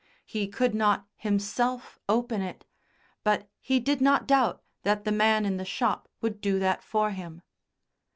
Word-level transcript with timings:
He 0.25 0.47
could 0.47 0.73
not 0.73 1.05
himself 1.15 1.99
open 2.09 2.41
it, 2.41 2.65
but 3.23 3.47
he 3.59 3.79
did 3.79 4.01
not 4.01 4.25
doubt 4.25 4.63
that 4.81 5.03
the 5.05 5.11
man 5.11 5.45
in 5.45 5.57
the 5.57 5.63
shop 5.63 6.09
would 6.21 6.41
do 6.41 6.57
that 6.57 6.81
for 6.83 7.11
him. 7.11 7.43